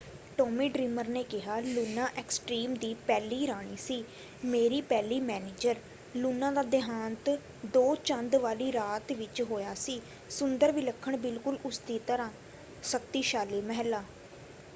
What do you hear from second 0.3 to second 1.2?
Tommy dreamer